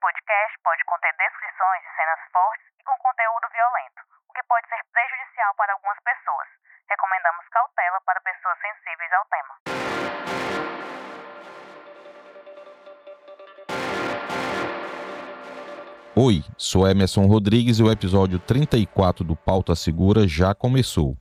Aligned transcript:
podcast 0.00 0.52
pode 0.64 0.82
conter 0.88 1.12
descrições 1.20 1.80
de 1.84 1.92
cenas 1.92 2.20
fortes 2.32 2.64
e 2.80 2.82
com 2.88 2.96
conteúdo 3.04 3.46
violento, 3.52 4.00
o 4.28 4.32
que 4.32 4.42
pode 4.48 4.66
ser 4.68 4.80
prejudicial 4.96 5.52
para 5.60 5.72
algumas 5.76 6.00
pessoas. 6.00 6.48
Recomendamos 6.88 7.44
cautela 7.52 8.00
para 8.08 8.20
pessoas 8.24 8.56
sensíveis 8.64 9.12
ao 9.12 9.24
tema. 9.28 9.54
Oi, 16.16 16.42
sou 16.56 16.88
Emerson 16.88 17.26
Rodrigues 17.26 17.78
e 17.78 17.82
o 17.82 17.92
episódio 17.92 18.38
34 18.40 19.22
do 19.22 19.36
Pauta 19.36 19.76
Segura 19.76 20.26
já 20.26 20.54
começou. 20.54 21.14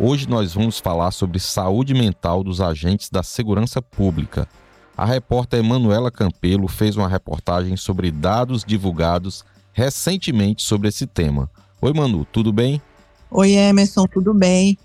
Hoje 0.00 0.28
nós 0.28 0.54
vamos 0.54 0.80
falar 0.80 1.10
sobre 1.10 1.38
saúde 1.38 1.94
mental 1.94 2.42
dos 2.42 2.60
agentes 2.60 3.10
da 3.10 3.22
segurança 3.22 3.80
pública. 3.80 4.48
A 4.96 5.04
repórter 5.04 5.60
Emanuela 5.60 6.10
Campelo 6.10 6.66
fez 6.68 6.96
uma 6.96 7.06
reportagem 7.06 7.76
sobre 7.76 8.10
dados 8.10 8.64
divulgados 8.64 9.44
recentemente 9.74 10.62
sobre 10.62 10.88
esse 10.88 11.06
tema. 11.06 11.50
Oi, 11.82 11.92
Manu, 11.92 12.24
tudo 12.24 12.50
bem? 12.50 12.80
Oi, 13.30 13.52
Emerson, 13.52 14.06
tudo 14.06 14.32
bem? 14.32 14.78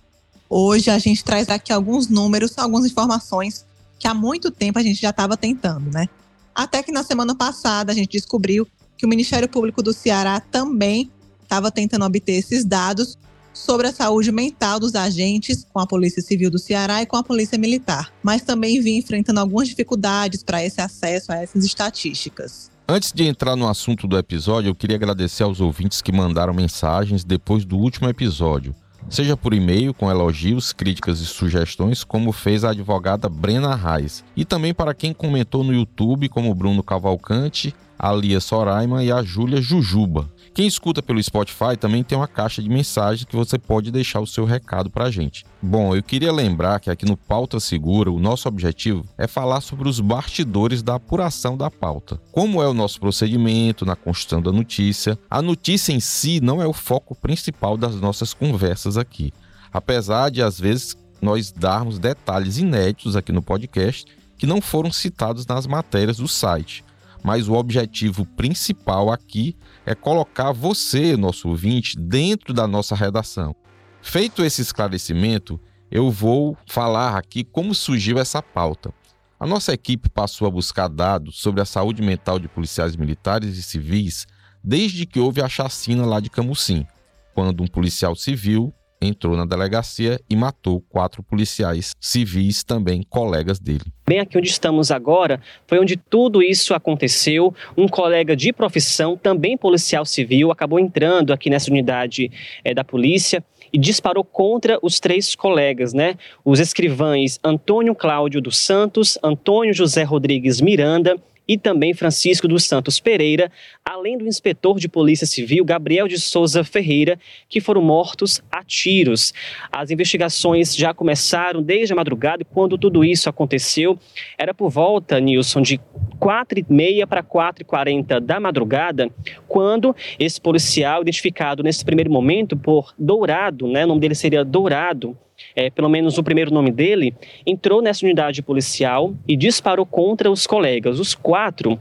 Hoje 0.50 0.90
a 0.90 1.00
gente 1.00 1.24
traz 1.24 1.48
aqui 1.48 1.72
alguns 1.72 2.10
números, 2.10 2.58
algumas 2.58 2.86
informações 2.86 3.66
que 3.98 4.05
há 4.05 4.14
muito 4.14 4.52
tempo 4.52 4.78
a 4.78 4.84
gente 4.84 5.00
já 5.00 5.12
estava 5.12 5.38
tentando, 5.38 5.90
né? 5.90 6.10
Até 6.54 6.84
que 6.84 6.91
na 6.91 7.04
semana 7.04 7.34
passada 7.34 7.94
a 7.94 7.96
gente 7.96 8.12
descobriu 8.12 8.68
que 8.98 9.05
o 9.05 9.10
Ministério 9.10 9.48
Público 9.48 9.82
do 9.82 9.94
Ceará 9.94 10.41
também 10.41 11.10
estava 11.41 11.72
tentando 11.72 12.04
obter 12.04 12.34
esses 12.34 12.66
dados 12.66 13.18
sobre 13.54 13.88
a 13.88 13.94
saúde 13.94 14.32
mental 14.32 14.80
dos 14.80 14.96
agentes 14.96 15.66
com 15.72 15.80
a 15.80 15.88
Polícia 15.88 16.22
Civil 16.22 16.50
do 16.50 16.60
Ceará 16.60 17.02
e 17.02 17.05
com 17.05 17.18
a 17.18 17.23
Polícia 17.23 17.58
Militar, 17.58 18.12
mas 18.24 18.41
também 18.41 18.82
vinha 18.82 19.00
enfrentando 19.00 19.40
algumas 19.40 19.68
dificuldades 19.68 20.44
para 20.44 20.64
esse 20.64 20.82
acesso 20.82 21.32
a 21.32 21.36
essas 21.36 21.64
estatísticas. 21.66 22.72
Antes 22.88 23.14
de 23.14 23.26
entrar 23.26 23.55
no 23.55 23.70
assunto 23.70 24.08
do 24.08 24.18
episódio, 24.18 24.70
eu 24.70 24.76
queria 24.76 24.98
agradecer 24.98 25.44
aos 25.44 25.62
ouvintes 25.62 26.02
que 26.02 26.12
mandaram 26.12 26.54
mensagens 26.54 27.24
depois 27.24 27.63
do 27.63 27.77
último 27.77 28.10
episódio, 28.10 28.76
seja 29.10 29.38
por 29.38 29.54
e-mail 29.54 29.94
com 29.94 30.10
elogios, 30.10 30.74
críticas 30.74 31.20
e 31.22 31.26
sugestões, 31.26 32.04
como 32.04 32.32
fez 32.32 32.63
a 32.63 32.72
advogada 32.72 33.29
Brena 33.29 33.76
Reis, 33.76 34.24
e 34.35 34.44
também 34.44 34.74
para 34.74 34.94
quem 34.94 35.13
comentou 35.13 35.63
no 35.63 35.74
YouTube, 35.74 36.27
como 36.27 36.54
Bruno 36.54 36.84
Cavalcante, 36.84 37.74
a 38.02 38.12
Lia 38.12 38.40
Soraima 38.40 39.04
e 39.04 39.12
a 39.12 39.21
Júlia 39.21 39.62
Jujuba. 39.62 40.27
Quem 40.55 40.66
escuta 40.66 41.04
pelo 41.04 41.21
Spotify 41.21 41.77
também 41.80 42.04
tem 42.04 42.18
uma 42.18 42.27
caixa 42.27 42.60
de 42.60 42.68
mensagens 42.68 43.26
que 43.26 43.35
você 43.35 43.60
pode 43.60 43.91
deixar 43.91 44.20
o 44.20 44.26
seu 44.26 44.44
recado 44.44 44.90
para 44.90 45.05
a 45.05 45.12
gente. 45.12 45.46
Bom, 45.62 45.96
eu 45.96 46.02
queria 46.02 46.32
lembrar 46.32 46.79
que 46.79 46.90
aqui 46.90 47.05
no 47.05 47.16
Pauta 47.16 47.60
Segura, 47.60 48.12
o 48.12 48.20
nosso 48.20 48.48
objetivo 48.48 49.05
é 49.20 49.27
falar 49.27 49.62
sobre 49.62 49.88
os 49.88 49.99
bastidores 49.99 50.82
da 50.82 50.96
apuração 50.96 51.55
da 51.55 51.70
pauta. 51.70 52.20
Como 52.32 52.60
é 52.60 52.68
o 52.68 52.74
nosso 52.74 52.99
procedimento 52.99 53.85
na 53.85 53.96
construção 53.96 54.41
da 54.41 54.52
notícia. 54.52 55.18
A 55.29 55.40
notícia 55.40 55.94
em 55.94 55.99
si 55.99 56.41
não 56.41 56.60
é 56.60 56.66
o 56.66 56.74
foco 56.74 57.13
principal 57.13 57.77
das 57.77 57.96
nossas 57.98 58.34
conversas 58.34 58.98
aqui. 58.98 59.32
Apesar 59.72 60.32
de, 60.32 60.41
às 60.41 60.60
vezes, 60.60 60.98
nós 61.22 61.52
darmos 61.52 61.99
detalhes 61.99 62.57
inéditos 62.57 63.16
aqui 63.16 63.32
no 63.32 63.44
podcast 63.44 64.12
que 64.40 64.47
não 64.47 64.59
foram 64.59 64.91
citados 64.91 65.46
nas 65.46 65.68
matérias 65.68 66.18
do 66.18 66.28
site 66.28 66.84
mas 67.24 67.47
o 67.47 67.53
objetivo 67.53 68.25
principal 68.25 69.12
aqui 69.12 69.56
é 69.86 69.94
colocar 69.94 70.52
você, 70.52 71.16
nosso 71.16 71.50
ouvinte, 71.50 71.97
dentro 71.97 72.53
da 72.53 72.68
nossa 72.68 72.96
redação. 72.96 73.56
Feito 74.02 74.44
esse 74.44 74.62
esclarecimento, 74.62 75.59
eu 75.91 76.09
vou 76.09 76.58
falar 76.68 77.18
aqui 77.18 77.44
como 77.44 77.75
surgiu 77.75 78.18
essa 78.18 78.41
pauta. 78.41 78.94
A 79.40 79.46
nossa 79.46 79.74
equipe 79.74 80.09
passou 80.09 80.47
a 80.47 80.52
buscar 80.52 80.88
dados 80.88 81.40
sobre 81.40 81.62
a 81.62 81.66
saúde 81.66 82.02
mental 82.02 82.40
de 82.40 82.47
policiais 82.47 82.96
militares 82.96 83.58
e 83.58 83.63
civis 83.63 84.28
desde 84.63 85.06
que 85.06 85.19
houve 85.19 85.41
a 85.41 85.50
chacina 85.50 86.06
lá 86.06 86.19
de 86.19 86.30
Camusim, 86.30 86.85
quando 87.34 87.63
um 87.63 87.68
policial 87.68 88.16
civil 88.16 88.74
entrou 89.02 89.35
na 89.35 89.46
delegacia 89.46 90.19
e 90.30 90.35
matou 90.35 90.81
quatro 90.81 91.23
policiais 91.23 91.91
civis, 92.00 92.63
também 92.63 93.03
colegas 93.09 93.59
dele. 93.59 93.91
Bem 94.06 94.19
aqui 94.19 94.38
onde 94.38 94.50
estamos 94.50 94.91
agora 94.91 95.41
foi 95.66 95.79
onde 95.79 95.97
tudo 95.97 96.44
isso 96.44 96.73
aconteceu. 96.73 97.53
Um 97.75 97.88
colega 97.88 98.35
de 98.35 98.53
profissão, 98.53 99.17
também 99.17 99.57
policial 99.57 100.06
civil, 100.06 100.51
acabou 100.51 100.79
entrando 100.79 101.34
aqui 101.34 101.50
nessa 101.50 101.72
unidade 101.72 102.31
é, 102.63 102.73
da 102.73 102.84
polícia 102.84 103.44
e 103.73 103.78
disparou 103.78 104.23
contra 104.23 104.78
os 104.81 105.00
três 105.00 105.33
colegas, 105.33 105.94
né? 105.94 106.16
Os 106.44 106.59
escrivães 106.59 107.39
Antônio 107.44 107.95
Cláudio 107.95 108.41
dos 108.41 108.57
Santos, 108.57 109.18
Antônio 109.23 109.73
José 109.73 110.03
Rodrigues 110.03 110.59
Miranda 110.59 111.18
e 111.47 111.57
também 111.57 111.94
Francisco 111.94 112.47
dos 112.47 112.66
Santos 112.66 113.00
Pereira, 113.00 113.52
além 113.84 114.18
do 114.18 114.28
inspetor 114.28 114.79
de 114.79 114.88
Polícia 114.88 115.28
Civil 115.28 115.66
Gabriel 115.66 116.07
de 116.07 116.19
Souza 116.19 116.63
Ferreira, 116.63 117.19
que 117.50 117.59
foram 117.59 117.81
mortos 117.81 118.41
a 118.52 118.63
tiros. 118.63 119.34
As 119.72 119.91
investigações 119.91 120.75
já 120.75 120.94
começaram 120.94 121.62
desde 121.62 121.94
a 121.94 121.96
madrugada 121.96 122.46
quando 122.46 122.78
tudo 122.78 123.03
isso 123.03 123.30
aconteceu, 123.30 123.97
era 124.38 124.53
por 124.53 124.69
volta, 124.69 125.19
Nilson, 125.19 125.62
de 125.62 125.80
4h30 126.19 127.06
para 127.07 127.24
4h40 127.24 128.19
da 128.19 128.40
madrugada, 128.40 129.09
quando 129.47 129.96
esse 130.19 130.40
policial, 130.40 131.01
identificado 131.01 131.63
nesse 131.63 131.84
primeiro 131.84 132.12
momento 132.12 132.56
por 132.56 132.94
Dourado, 132.97 133.68
né, 133.68 133.84
o 133.85 133.88
nome 133.88 134.01
dele 134.01 134.16
seria 134.16 134.46
Dourado, 134.46 135.18
é, 135.56 135.69
pelo 135.69 135.90
menos 135.90 136.18
o 136.18 136.24
primeiro 136.24 136.53
nome 136.53 136.72
dele, 136.72 137.13
entrou 137.46 137.81
nessa 137.81 138.06
unidade 138.06 138.41
policial 138.41 139.13
e 139.28 139.35
disparou 139.35 139.85
contra 139.85 140.31
os 140.31 140.47
colegas. 140.47 141.00
Os 141.00 141.13
quatro 141.13 141.79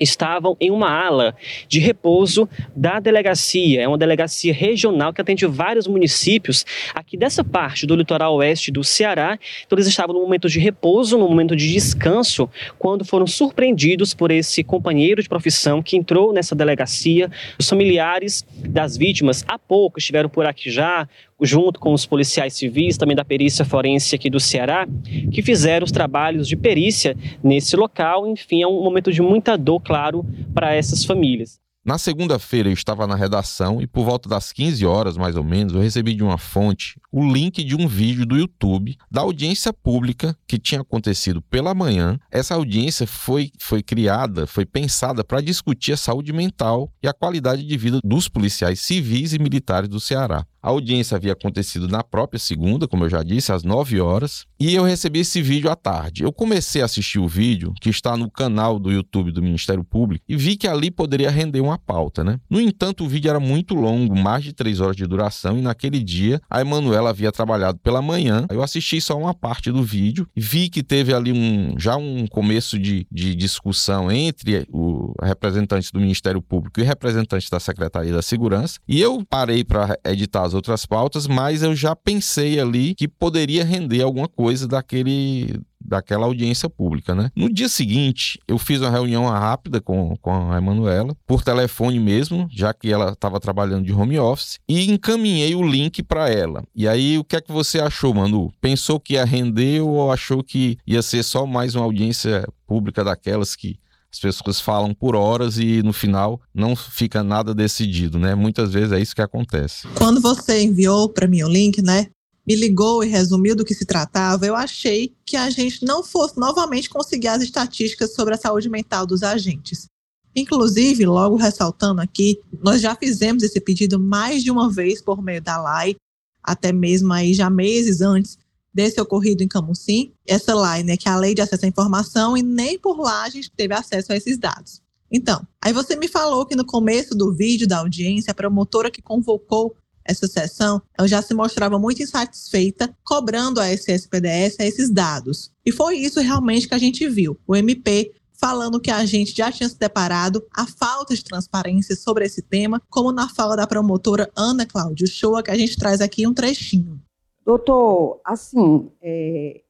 estavam 0.00 0.56
em 0.60 0.70
uma 0.70 0.90
ala 0.90 1.34
de 1.68 1.78
repouso 1.78 2.48
da 2.74 3.00
delegacia. 3.00 3.82
É 3.82 3.88
uma 3.88 3.98
delegacia 3.98 4.52
regional 4.52 5.12
que 5.12 5.20
atende 5.20 5.46
vários 5.46 5.86
municípios 5.86 6.64
aqui 6.94 7.16
dessa 7.16 7.42
parte 7.42 7.86
do 7.86 7.96
litoral 7.96 8.36
oeste 8.36 8.70
do 8.70 8.84
Ceará. 8.84 9.38
Então 9.64 9.76
eles 9.76 9.86
estavam 9.86 10.14
no 10.14 10.22
momento 10.22 10.48
de 10.48 10.58
repouso, 10.58 11.18
no 11.18 11.28
momento 11.28 11.56
de 11.56 11.72
descanso, 11.72 12.48
quando 12.78 13.04
foram 13.04 13.26
surpreendidos 13.26 14.14
por 14.14 14.30
esse 14.30 14.62
companheiro 14.62 15.22
de 15.22 15.28
profissão 15.28 15.82
que 15.82 15.96
entrou 15.96 16.32
nessa 16.32 16.54
delegacia. 16.54 17.30
Os 17.58 17.68
familiares 17.68 18.44
das 18.68 18.96
vítimas 18.96 19.44
há 19.48 19.58
pouco 19.58 19.98
estiveram 19.98 20.28
por 20.28 20.46
aqui 20.46 20.70
já, 20.70 21.08
junto 21.40 21.78
com 21.78 21.92
os 21.92 22.06
policiais 22.06 22.54
civis, 22.54 22.96
também 22.96 23.16
da 23.16 23.24
perícia 23.24 23.64
forense 23.64 24.14
aqui 24.14 24.30
do 24.30 24.40
Ceará, 24.40 24.86
que 25.32 25.42
fizeram 25.42 25.84
os 25.84 25.92
trabalhos 25.92 26.48
de 26.48 26.56
perícia 26.56 27.16
nesse 27.42 27.76
local. 27.76 28.26
Enfim, 28.26 28.62
é 28.62 28.66
um 28.66 28.82
momento 28.82 29.12
de 29.12 29.22
muita 29.22 29.56
dor, 29.56 29.80
claro, 29.80 30.24
para 30.54 30.74
essas 30.74 31.04
famílias. 31.04 31.58
Na 31.86 31.98
segunda-feira 31.98 32.68
eu 32.68 32.72
estava 32.72 33.06
na 33.06 33.14
redação 33.14 33.80
e 33.80 33.86
por 33.86 34.04
volta 34.04 34.28
das 34.28 34.50
15 34.50 34.84
horas, 34.84 35.16
mais 35.16 35.36
ou 35.36 35.44
menos, 35.44 35.72
eu 35.72 35.80
recebi 35.80 36.14
de 36.14 36.22
uma 36.24 36.36
fonte 36.36 37.00
o 37.12 37.24
link 37.32 37.62
de 37.62 37.76
um 37.76 37.86
vídeo 37.86 38.26
do 38.26 38.36
YouTube 38.36 38.96
da 39.08 39.20
audiência 39.20 39.72
pública 39.72 40.36
que 40.48 40.58
tinha 40.58 40.80
acontecido 40.80 41.40
pela 41.42 41.72
manhã. 41.74 42.18
Essa 42.28 42.56
audiência 42.56 43.06
foi, 43.06 43.52
foi 43.60 43.84
criada, 43.84 44.48
foi 44.48 44.66
pensada 44.66 45.22
para 45.22 45.40
discutir 45.40 45.92
a 45.92 45.96
saúde 45.96 46.32
mental 46.32 46.92
e 47.00 47.06
a 47.06 47.12
qualidade 47.12 47.64
de 47.64 47.76
vida 47.76 48.00
dos 48.02 48.28
policiais 48.28 48.80
civis 48.80 49.32
e 49.32 49.38
militares 49.38 49.88
do 49.88 50.00
Ceará. 50.00 50.44
A 50.66 50.70
audiência 50.70 51.16
havia 51.16 51.32
acontecido 51.32 51.86
na 51.86 52.02
própria 52.02 52.40
segunda, 52.40 52.88
como 52.88 53.04
eu 53.04 53.08
já 53.08 53.22
disse, 53.22 53.52
às 53.52 53.62
9 53.62 54.00
horas, 54.00 54.46
e 54.58 54.74
eu 54.74 54.82
recebi 54.82 55.20
esse 55.20 55.40
vídeo 55.40 55.70
à 55.70 55.76
tarde. 55.76 56.24
Eu 56.24 56.32
comecei 56.32 56.82
a 56.82 56.86
assistir 56.86 57.20
o 57.20 57.28
vídeo, 57.28 57.72
que 57.80 57.88
está 57.88 58.16
no 58.16 58.28
canal 58.28 58.76
do 58.80 58.90
YouTube 58.90 59.30
do 59.30 59.40
Ministério 59.40 59.84
Público, 59.84 60.24
e 60.28 60.34
vi 60.34 60.56
que 60.56 60.66
ali 60.66 60.90
poderia 60.90 61.30
render 61.30 61.60
uma 61.60 61.78
pauta, 61.78 62.24
né? 62.24 62.40
No 62.50 62.60
entanto, 62.60 63.04
o 63.04 63.08
vídeo 63.08 63.28
era 63.28 63.38
muito 63.38 63.76
longo, 63.76 64.18
mais 64.18 64.42
de 64.42 64.52
3 64.52 64.80
horas 64.80 64.96
de 64.96 65.06
duração, 65.06 65.56
e 65.56 65.62
naquele 65.62 66.02
dia 66.02 66.40
a 66.50 66.60
Emanuela 66.60 67.10
havia 67.10 67.30
trabalhado 67.30 67.78
pela 67.78 68.02
manhã. 68.02 68.44
Eu 68.50 68.60
assisti 68.60 69.00
só 69.00 69.16
uma 69.16 69.32
parte 69.32 69.70
do 69.70 69.84
vídeo, 69.84 70.28
vi 70.34 70.68
que 70.68 70.82
teve 70.82 71.14
ali 71.14 71.32
um 71.32 71.78
já 71.78 71.96
um 71.96 72.26
começo 72.26 72.76
de, 72.76 73.06
de 73.08 73.36
discussão 73.36 74.10
entre 74.10 74.66
o 74.72 75.14
representante 75.22 75.92
do 75.92 76.00
Ministério 76.00 76.42
Público 76.42 76.80
e 76.80 76.82
representante 76.82 77.48
da 77.48 77.60
Secretaria 77.60 78.12
da 78.12 78.20
Segurança, 78.20 78.80
e 78.88 79.00
eu 79.00 79.24
parei 79.30 79.62
para 79.62 79.96
editar 80.04 80.42
as 80.42 80.55
outras 80.56 80.84
pautas, 80.84 81.26
mas 81.26 81.62
eu 81.62 81.74
já 81.74 81.94
pensei 81.94 82.58
ali 82.58 82.94
que 82.94 83.06
poderia 83.06 83.64
render 83.64 84.02
alguma 84.02 84.28
coisa 84.28 84.66
daquele 84.66 85.60
daquela 85.86 86.26
audiência 86.26 86.68
pública, 86.68 87.14
né? 87.14 87.30
No 87.36 87.48
dia 87.48 87.68
seguinte, 87.68 88.40
eu 88.48 88.58
fiz 88.58 88.80
uma 88.80 88.90
reunião 88.90 89.28
rápida 89.28 89.80
com, 89.80 90.16
com 90.16 90.52
a 90.52 90.58
Emanuela, 90.58 91.16
por 91.26 91.44
telefone 91.44 92.00
mesmo, 92.00 92.48
já 92.50 92.74
que 92.74 92.92
ela 92.92 93.12
estava 93.12 93.38
trabalhando 93.38 93.84
de 93.84 93.92
home 93.92 94.18
office, 94.18 94.58
e 94.68 94.90
encaminhei 94.90 95.54
o 95.54 95.62
link 95.62 96.02
para 96.02 96.28
ela. 96.28 96.64
E 96.74 96.88
aí, 96.88 97.18
o 97.18 97.24
que 97.24 97.36
é 97.36 97.40
que 97.40 97.52
você 97.52 97.78
achou, 97.78 98.12
Manu? 98.12 98.52
Pensou 98.60 98.98
que 98.98 99.14
ia 99.14 99.24
render 99.24 99.80
ou 99.80 100.10
achou 100.10 100.42
que 100.42 100.76
ia 100.86 101.02
ser 101.02 101.22
só 101.22 101.46
mais 101.46 101.74
uma 101.74 101.84
audiência 101.84 102.44
pública 102.66 103.04
daquelas 103.04 103.54
que 103.54 103.78
as 104.16 104.20
pessoas 104.20 104.60
falam 104.60 104.94
por 104.94 105.14
horas 105.14 105.58
e 105.58 105.82
no 105.82 105.92
final 105.92 106.40
não 106.54 106.74
fica 106.74 107.22
nada 107.22 107.54
decidido, 107.54 108.18
né? 108.18 108.34
Muitas 108.34 108.72
vezes 108.72 108.92
é 108.92 109.00
isso 109.00 109.14
que 109.14 109.20
acontece. 109.20 109.86
Quando 109.94 110.20
você 110.20 110.62
enviou 110.62 111.08
para 111.08 111.28
mim 111.28 111.42
o 111.42 111.48
link, 111.48 111.82
né? 111.82 112.06
Me 112.46 112.54
ligou 112.54 113.04
e 113.04 113.08
resumiu 113.08 113.54
do 113.54 113.64
que 113.64 113.74
se 113.74 113.84
tratava, 113.84 114.46
eu 114.46 114.54
achei 114.54 115.12
que 115.26 115.36
a 115.36 115.50
gente 115.50 115.84
não 115.84 116.02
fosse 116.02 116.38
novamente 116.38 116.88
conseguir 116.88 117.28
as 117.28 117.42
estatísticas 117.42 118.14
sobre 118.14 118.34
a 118.34 118.38
saúde 118.38 118.68
mental 118.70 119.04
dos 119.04 119.22
agentes. 119.22 119.86
Inclusive, 120.34 121.04
logo 121.04 121.36
ressaltando 121.36 122.00
aqui, 122.00 122.38
nós 122.62 122.80
já 122.80 122.94
fizemos 122.94 123.42
esse 123.42 123.60
pedido 123.60 123.98
mais 123.98 124.44
de 124.44 124.50
uma 124.50 124.70
vez 124.70 125.02
por 125.02 125.20
meio 125.20 125.42
da 125.42 125.60
LAI, 125.60 125.96
até 126.42 126.72
mesmo 126.72 127.12
aí 127.12 127.34
já 127.34 127.50
meses 127.50 128.00
antes 128.00 128.38
desse 128.76 129.00
ocorrido 129.00 129.42
em 129.42 129.48
Camusim, 129.48 130.12
essa 130.26 130.54
lei, 130.54 130.84
né, 130.84 130.98
que 130.98 131.08
é 131.08 131.10
a 131.10 131.16
Lei 131.16 131.34
de 131.34 131.40
Acesso 131.40 131.64
à 131.64 131.68
Informação, 131.68 132.36
e 132.36 132.42
nem 132.42 132.78
por 132.78 133.00
lá 133.00 133.22
a 133.22 133.30
gente 133.30 133.50
teve 133.50 133.72
acesso 133.72 134.12
a 134.12 134.16
esses 134.16 134.36
dados. 134.36 134.82
Então, 135.10 135.40
aí 135.64 135.72
você 135.72 135.96
me 135.96 136.06
falou 136.06 136.44
que 136.44 136.54
no 136.54 136.66
começo 136.66 137.14
do 137.14 137.32
vídeo 137.32 137.66
da 137.66 137.78
audiência, 137.78 138.32
a 138.32 138.34
promotora 138.34 138.90
que 138.90 139.00
convocou 139.00 139.74
essa 140.04 140.26
sessão, 140.26 140.82
ela 140.96 141.08
já 141.08 141.22
se 141.22 141.32
mostrava 141.32 141.78
muito 141.78 142.02
insatisfeita, 142.02 142.94
cobrando 143.02 143.60
a 143.60 143.72
SSPDS 143.72 144.56
esses 144.60 144.90
dados. 144.90 145.50
E 145.64 145.72
foi 145.72 145.96
isso 145.96 146.20
realmente 146.20 146.68
que 146.68 146.74
a 146.74 146.78
gente 146.78 147.08
viu. 147.08 147.38
O 147.46 147.56
MP 147.56 148.12
falando 148.38 148.78
que 148.78 148.90
a 148.90 149.06
gente 149.06 149.34
já 149.34 149.50
tinha 149.50 149.68
se 149.70 149.78
deparado 149.78 150.44
a 150.54 150.66
falta 150.66 151.14
de 151.14 151.24
transparência 151.24 151.96
sobre 151.96 152.26
esse 152.26 152.42
tema, 152.42 152.82
como 152.90 153.10
na 153.10 153.26
fala 153.26 153.56
da 153.56 153.66
promotora 153.66 154.30
Ana 154.36 154.66
Cláudio 154.66 155.06
Shoa, 155.06 155.42
que 155.42 155.50
a 155.50 155.56
gente 155.56 155.78
traz 155.78 156.02
aqui 156.02 156.26
um 156.26 156.34
trechinho. 156.34 157.00
Doutor, 157.46 158.20
assim, 158.24 158.90
é, 159.00 159.62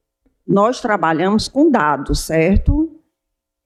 nós 0.47 0.81
trabalhamos 0.81 1.47
com 1.47 1.69
dados, 1.69 2.21
certo? 2.21 2.89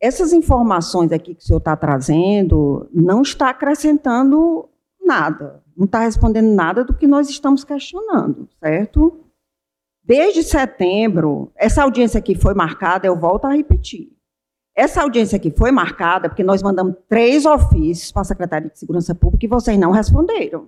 Essas 0.02 0.34
informações 0.34 1.14
aqui 1.14 1.34
que 1.34 1.42
o 1.42 1.46
senhor 1.46 1.60
está 1.60 1.78
trazendo 1.78 2.90
não 2.94 3.22
está 3.22 3.52
acrescentando 3.52 4.68
nada, 5.02 5.64
não 5.78 5.86
está 5.86 6.00
respondendo 6.00 6.54
nada 6.54 6.84
do 6.84 6.94
que 6.94 7.08
nós 7.08 7.30
estamos 7.30 7.64
questionando, 7.64 8.50
certo? 8.60 9.18
Desde 10.04 10.44
setembro, 10.44 11.50
essa 11.56 11.82
audiência 11.82 12.18
aqui 12.18 12.36
foi 12.36 12.54
marcada, 12.54 13.08
eu 13.08 13.18
volto 13.18 13.46
a 13.46 13.54
repetir. 13.54 14.12
Essa 14.76 15.04
audiência 15.04 15.38
aqui 15.38 15.52
foi 15.52 15.72
marcada 15.72 16.28
porque 16.28 16.44
nós 16.44 16.62
mandamos 16.62 16.96
três 17.08 17.46
ofícios 17.46 18.12
para 18.12 18.24
a 18.24 18.26
Secretaria 18.26 18.70
de 18.70 18.78
Segurança 18.78 19.16
Pública 19.16 19.46
e 19.46 19.50
vocês 19.50 19.80
não 19.80 19.92
responderam. 19.92 20.68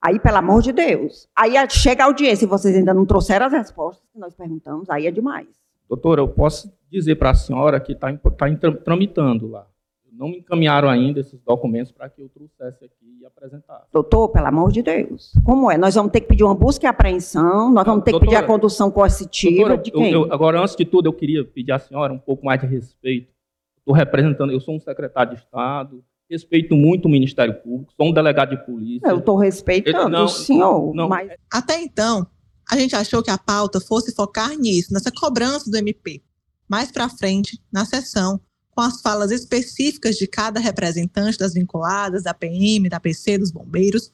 Aí, 0.00 0.20
pelo 0.20 0.36
amor 0.36 0.62
de 0.62 0.72
Deus. 0.72 1.28
Aí 1.34 1.54
chega 1.68 2.04
a 2.04 2.06
audiência 2.06 2.44
e 2.44 2.48
vocês 2.48 2.74
ainda 2.76 2.94
não 2.94 3.04
trouxeram 3.04 3.46
as 3.46 3.52
respostas 3.52 4.08
que 4.12 4.18
nós 4.18 4.34
perguntamos, 4.34 4.88
aí 4.88 5.06
é 5.06 5.10
demais. 5.10 5.48
Doutora, 5.88 6.20
eu 6.20 6.28
posso 6.28 6.72
dizer 6.90 7.16
para 7.16 7.30
a 7.30 7.34
senhora 7.34 7.80
que 7.80 7.92
está 7.92 8.12
tá 8.12 8.46
tramitando 8.84 9.48
lá. 9.48 9.66
Não 10.12 10.28
me 10.28 10.38
encaminharam 10.38 10.88
ainda 10.88 11.20
esses 11.20 11.40
documentos 11.42 11.92
para 11.92 12.08
que 12.08 12.20
eu 12.20 12.28
trouxesse 12.28 12.84
aqui 12.84 13.18
e 13.20 13.24
apresentasse. 13.24 13.86
Doutor, 13.92 14.30
pelo 14.30 14.46
amor 14.46 14.72
de 14.72 14.82
Deus. 14.82 15.32
Como 15.44 15.70
é? 15.70 15.78
Nós 15.78 15.94
vamos 15.94 16.10
ter 16.10 16.20
que 16.20 16.26
pedir 16.26 16.42
uma 16.42 16.56
busca 16.56 16.86
e 16.86 16.88
apreensão, 16.88 17.70
nós 17.72 17.86
vamos 17.86 18.02
ter 18.02 18.10
doutora, 18.10 18.30
que 18.30 18.36
pedir 18.36 18.44
a 18.44 18.46
condução 18.46 18.90
coercitiva 18.90 19.68
doutora, 19.68 19.82
de 19.82 19.90
quem? 19.92 20.12
Eu, 20.12 20.26
eu, 20.26 20.32
agora, 20.32 20.60
antes 20.60 20.74
de 20.74 20.84
tudo, 20.84 21.06
eu 21.06 21.12
queria 21.12 21.44
pedir 21.44 21.70
à 21.70 21.78
senhora 21.78 22.12
um 22.12 22.18
pouco 22.18 22.44
mais 22.44 22.60
de 22.60 22.66
respeito. 22.66 23.32
Estou 23.78 23.94
representando, 23.94 24.52
eu 24.52 24.60
sou 24.60 24.74
um 24.74 24.80
secretário 24.80 25.34
de 25.34 25.38
Estado, 25.38 26.04
respeito 26.30 26.74
muito 26.74 27.06
o 27.06 27.10
Ministério 27.10 27.54
Público, 27.62 27.92
sou 27.96 28.08
um 28.08 28.12
delegado 28.12 28.50
de 28.50 28.64
polícia. 28.64 29.08
Eu 29.08 29.18
estou 29.18 29.36
respeitando 29.36 30.10
não, 30.10 30.24
o 30.24 30.28
senhor. 30.28 30.94
Não, 30.94 31.08
mas... 31.08 31.30
Até 31.50 31.80
então, 31.80 32.26
a 32.70 32.76
gente 32.76 32.94
achou 32.94 33.22
que 33.22 33.30
a 33.30 33.38
pauta 33.38 33.80
fosse 33.80 34.14
focar 34.14 34.54
nisso, 34.56 34.92
nessa 34.92 35.10
cobrança 35.10 35.70
do 35.70 35.76
MP. 35.76 36.22
Mais 36.68 36.92
para 36.92 37.08
frente, 37.08 37.58
na 37.72 37.84
sessão, 37.86 38.40
com 38.70 38.82
as 38.82 39.00
falas 39.00 39.30
específicas 39.30 40.16
de 40.16 40.26
cada 40.26 40.60
representante 40.60 41.38
das 41.38 41.54
vinculadas, 41.54 42.22
da 42.22 42.34
PM, 42.34 42.88
da 42.88 43.00
PC, 43.00 43.38
dos 43.38 43.50
bombeiros, 43.50 44.12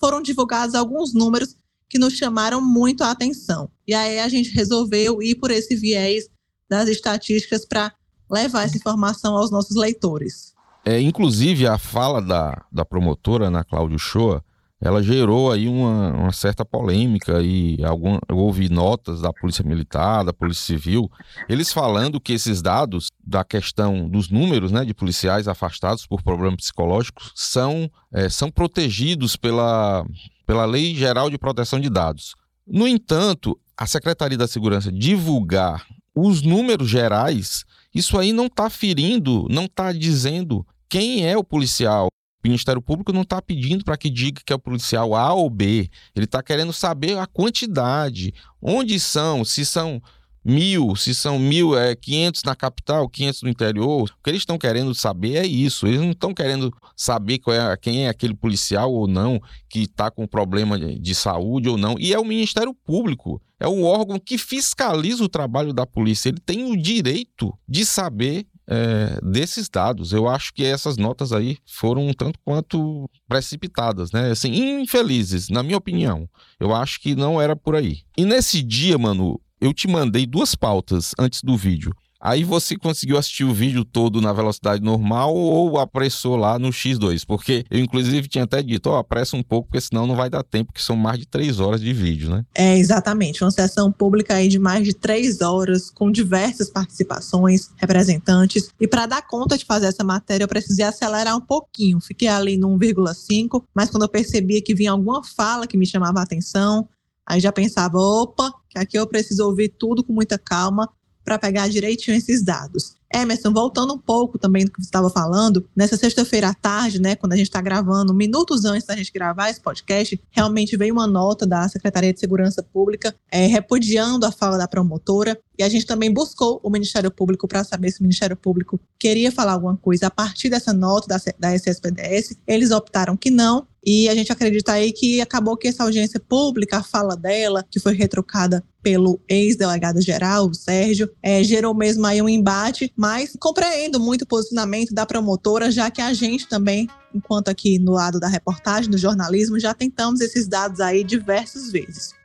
foram 0.00 0.20
divulgados 0.20 0.74
alguns 0.74 1.14
números 1.14 1.56
que 1.88 1.98
nos 1.98 2.14
chamaram 2.14 2.60
muito 2.60 3.04
a 3.04 3.10
atenção. 3.10 3.70
E 3.86 3.94
aí 3.94 4.18
a 4.18 4.28
gente 4.28 4.50
resolveu 4.50 5.22
ir 5.22 5.36
por 5.36 5.50
esse 5.50 5.76
viés 5.76 6.28
das 6.68 6.88
estatísticas 6.88 7.64
para 7.64 7.94
levar 8.30 8.64
essa 8.64 8.76
informação 8.76 9.36
aos 9.36 9.50
nossos 9.50 9.76
leitores. 9.76 10.52
É, 10.84 11.00
inclusive, 11.00 11.66
a 11.66 11.78
fala 11.78 12.20
da, 12.20 12.64
da 12.70 12.84
promotora, 12.84 13.46
Ana 13.46 13.64
Cláudio 13.64 13.98
Shoa, 13.98 14.44
ela 14.80 15.00
gerou 15.00 15.52
aí 15.52 15.68
uma, 15.68 16.10
uma, 16.10 16.32
certa 16.32 16.64
polêmica 16.64 17.40
e 17.40 17.78
algum, 17.84 18.18
houve 18.28 18.68
notas 18.68 19.20
da 19.20 19.32
Polícia 19.32 19.64
Militar, 19.64 20.24
da 20.24 20.32
Polícia 20.32 20.64
Civil, 20.76 21.08
eles 21.48 21.72
falando 21.72 22.20
que 22.20 22.32
esses 22.32 22.60
dados 22.60 23.06
da 23.24 23.44
questão 23.44 24.08
dos 24.08 24.28
números 24.28 24.72
né, 24.72 24.84
de 24.84 24.92
policiais 24.92 25.46
afastados 25.46 26.04
por 26.04 26.20
problemas 26.20 26.56
psicológicos 26.56 27.32
são, 27.36 27.88
é, 28.12 28.28
são 28.28 28.50
protegidos 28.50 29.36
pela, 29.36 30.04
pela 30.44 30.64
Lei 30.64 30.96
Geral 30.96 31.30
de 31.30 31.38
Proteção 31.38 31.78
de 31.78 31.88
Dados. 31.88 32.34
No 32.66 32.88
entanto, 32.88 33.56
a 33.76 33.86
Secretaria 33.86 34.36
da 34.38 34.48
Segurança 34.48 34.90
divulgar 34.90 35.86
os 36.12 36.42
números 36.42 36.88
gerais, 36.88 37.64
isso 37.94 38.18
aí 38.18 38.32
não 38.32 38.46
está 38.46 38.70
ferindo, 38.70 39.46
não 39.50 39.64
está 39.64 39.92
dizendo 39.92 40.66
quem 40.88 41.26
é 41.26 41.36
o 41.36 41.44
policial. 41.44 42.06
O 42.06 42.48
Ministério 42.48 42.82
Público 42.82 43.12
não 43.12 43.22
está 43.22 43.40
pedindo 43.40 43.84
para 43.84 43.96
que 43.96 44.10
diga 44.10 44.42
que 44.44 44.52
é 44.52 44.56
o 44.56 44.58
policial 44.58 45.14
A 45.14 45.32
ou 45.32 45.48
B. 45.48 45.88
Ele 46.14 46.24
está 46.24 46.42
querendo 46.42 46.72
saber 46.72 47.16
a 47.18 47.26
quantidade, 47.26 48.34
onde 48.60 48.98
são, 48.98 49.44
se 49.44 49.64
são 49.64 50.02
mil, 50.44 50.96
se 50.96 51.14
são 51.14 51.38
mil, 51.38 51.78
é 51.78 51.94
500 51.94 52.42
na 52.42 52.56
capital, 52.56 53.08
500 53.08 53.42
no 53.42 53.48
interior. 53.48 54.02
O 54.02 54.22
que 54.22 54.30
eles 54.30 54.42
estão 54.42 54.58
querendo 54.58 54.94
saber 54.94 55.36
é 55.36 55.46
isso. 55.46 55.86
Eles 55.86 56.00
não 56.00 56.10
estão 56.10 56.34
querendo 56.34 56.74
saber 56.96 57.40
é, 57.48 57.76
quem 57.76 58.06
é 58.06 58.08
aquele 58.08 58.34
policial 58.34 58.92
ou 58.92 59.06
não 59.06 59.40
que 59.68 59.82
está 59.82 60.10
com 60.10 60.26
problema 60.26 60.78
de 60.78 61.14
saúde 61.14 61.68
ou 61.68 61.76
não. 61.76 61.96
E 61.98 62.12
é 62.12 62.18
o 62.18 62.24
Ministério 62.24 62.74
Público. 62.74 63.40
É 63.62 63.68
o 63.68 63.84
órgão 63.84 64.18
que 64.18 64.36
fiscaliza 64.36 65.22
o 65.22 65.28
trabalho 65.28 65.72
da 65.72 65.86
polícia. 65.86 66.28
Ele 66.28 66.40
tem 66.40 66.72
o 66.72 66.76
direito 66.76 67.56
de 67.68 67.86
saber 67.86 68.44
é, 68.66 69.20
desses 69.22 69.68
dados. 69.68 70.12
Eu 70.12 70.28
acho 70.28 70.52
que 70.52 70.64
essas 70.64 70.96
notas 70.96 71.32
aí 71.32 71.56
foram 71.64 72.08
um 72.08 72.12
tanto 72.12 72.40
quanto 72.44 73.08
precipitadas, 73.28 74.10
né? 74.10 74.32
Assim, 74.32 74.80
infelizes, 74.80 75.48
na 75.48 75.62
minha 75.62 75.78
opinião. 75.78 76.28
Eu 76.58 76.74
acho 76.74 77.00
que 77.00 77.14
não 77.14 77.40
era 77.40 77.54
por 77.54 77.76
aí. 77.76 78.00
E 78.18 78.24
nesse 78.24 78.62
dia, 78.62 78.98
mano, 78.98 79.40
eu 79.60 79.72
te 79.72 79.86
mandei 79.86 80.26
duas 80.26 80.56
pautas 80.56 81.12
antes 81.16 81.40
do 81.40 81.56
vídeo. 81.56 81.94
Aí 82.24 82.44
você 82.44 82.76
conseguiu 82.76 83.18
assistir 83.18 83.42
o 83.42 83.52
vídeo 83.52 83.84
todo 83.84 84.20
na 84.20 84.32
velocidade 84.32 84.80
normal 84.80 85.34
ou 85.34 85.76
apressou 85.76 86.36
lá 86.36 86.56
no 86.56 86.68
X2? 86.68 87.24
Porque 87.26 87.64
eu, 87.68 87.80
inclusive, 87.80 88.28
tinha 88.28 88.44
até 88.44 88.62
dito, 88.62 88.88
ó, 88.88 88.94
oh, 88.94 88.98
apressa 88.98 89.36
um 89.36 89.42
pouco, 89.42 89.66
porque 89.68 89.80
senão 89.80 90.06
não 90.06 90.14
vai 90.14 90.30
dar 90.30 90.44
tempo, 90.44 90.72
que 90.72 90.80
são 90.80 90.94
mais 90.94 91.18
de 91.18 91.26
três 91.26 91.58
horas 91.58 91.80
de 91.80 91.92
vídeo, 91.92 92.30
né? 92.30 92.44
É, 92.54 92.78
exatamente. 92.78 93.42
Uma 93.42 93.50
sessão 93.50 93.90
pública 93.90 94.34
aí 94.34 94.46
de 94.46 94.60
mais 94.60 94.84
de 94.84 94.94
três 94.94 95.40
horas, 95.40 95.90
com 95.90 96.12
diversas 96.12 96.70
participações, 96.70 97.70
representantes. 97.76 98.70
E 98.80 98.86
para 98.86 99.06
dar 99.06 99.22
conta 99.26 99.58
de 99.58 99.64
fazer 99.64 99.86
essa 99.86 100.04
matéria, 100.04 100.44
eu 100.44 100.48
precisei 100.48 100.84
acelerar 100.84 101.36
um 101.36 101.40
pouquinho. 101.40 102.00
Fiquei 102.00 102.28
ali 102.28 102.56
no 102.56 102.68
1,5, 102.78 103.64
mas 103.74 103.90
quando 103.90 104.04
eu 104.04 104.08
percebia 104.08 104.62
que 104.62 104.76
vinha 104.76 104.92
alguma 104.92 105.24
fala 105.24 105.66
que 105.66 105.76
me 105.76 105.86
chamava 105.86 106.20
a 106.20 106.22
atenção, 106.22 106.88
aí 107.26 107.40
já 107.40 107.50
pensava, 107.50 107.98
opa, 107.98 108.52
que 108.70 108.78
aqui 108.78 108.96
eu 108.96 109.08
preciso 109.08 109.44
ouvir 109.44 109.70
tudo 109.70 110.04
com 110.04 110.12
muita 110.12 110.38
calma 110.38 110.88
para 111.24 111.38
pegar 111.38 111.68
direitinho 111.68 112.16
esses 112.16 112.42
dados. 112.42 112.96
Emerson, 113.14 113.52
voltando 113.52 113.92
um 113.92 113.98
pouco 113.98 114.38
também 114.38 114.64
do 114.64 114.70
que 114.70 114.80
você 114.80 114.86
estava 114.86 115.10
falando, 115.10 115.68
nessa 115.76 115.96
sexta-feira 115.96 116.48
à 116.48 116.54
tarde, 116.54 117.00
né, 117.00 117.14
quando 117.14 117.34
a 117.34 117.36
gente 117.36 117.46
está 117.46 117.60
gravando, 117.60 118.14
minutos 118.14 118.64
antes 118.64 118.86
da 118.86 118.96
gente 118.96 119.12
gravar 119.12 119.50
esse 119.50 119.60
podcast, 119.60 120.18
realmente 120.30 120.76
veio 120.76 120.94
uma 120.94 121.06
nota 121.06 121.46
da 121.46 121.68
Secretaria 121.68 122.12
de 122.12 122.18
Segurança 122.18 122.62
Pública 122.62 123.14
é, 123.30 123.46
repudiando 123.46 124.24
a 124.24 124.32
fala 124.32 124.56
da 124.56 124.66
promotora. 124.66 125.38
E 125.58 125.62
a 125.62 125.68
gente 125.68 125.84
também 125.84 126.12
buscou 126.12 126.58
o 126.62 126.70
Ministério 126.70 127.10
Público 127.10 127.46
para 127.46 127.62
saber 127.62 127.90
se 127.90 128.00
o 128.00 128.02
Ministério 128.02 128.36
Público 128.36 128.80
queria 128.98 129.30
falar 129.30 129.52
alguma 129.52 129.76
coisa 129.76 130.06
a 130.06 130.10
partir 130.10 130.48
dessa 130.48 130.72
nota 130.72 131.06
da, 131.06 131.20
da 131.38 131.54
SSPDS. 131.54 132.38
Eles 132.46 132.70
optaram 132.70 133.16
que 133.16 133.30
não, 133.30 133.66
e 133.84 134.08
a 134.08 134.14
gente 134.14 134.30
acredita 134.30 134.72
aí 134.72 134.92
que 134.92 135.20
acabou 135.20 135.56
que 135.56 135.66
essa 135.66 135.82
audiência 135.82 136.20
pública, 136.20 136.78
a 136.78 136.82
fala 136.82 137.16
dela, 137.16 137.64
que 137.68 137.80
foi 137.80 137.94
retrocada 137.94 138.62
pelo 138.82 139.20
ex-delegado-geral, 139.28 140.48
o 140.48 140.54
Sérgio, 140.54 141.10
é, 141.22 141.42
gerou 141.42 141.74
mesmo 141.74 142.06
aí 142.06 142.20
um 142.22 142.28
embate, 142.28 142.92
mas 142.96 143.36
compreendo 143.38 143.98
muito 143.98 144.22
o 144.22 144.26
posicionamento 144.26 144.92
da 144.92 145.06
promotora, 145.06 145.70
já 145.70 145.90
que 145.90 146.00
a 146.00 146.12
gente 146.12 146.48
também, 146.48 146.88
enquanto 147.14 147.48
aqui 147.48 147.78
no 147.78 147.92
lado 147.92 148.20
da 148.20 148.28
reportagem, 148.28 148.90
do 148.90 148.98
jornalismo, 148.98 149.58
já 149.58 149.74
tentamos 149.74 150.20
esses 150.20 150.48
dados 150.48 150.80
aí 150.80 151.02
diversas 151.04 151.70
vezes. 151.70 152.21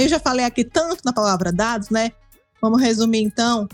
Aí 0.00 0.06
eu 0.06 0.08
já 0.08 0.18
falei 0.18 0.46
aqui 0.46 0.64
tanto 0.64 1.02
na 1.04 1.12
palavra 1.12 1.52
dados, 1.52 1.90
né? 1.90 2.10
Vamos 2.58 2.80
resumir 2.80 3.20
então 3.20 3.68